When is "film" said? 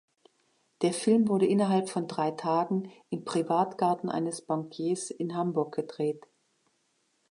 0.93-1.27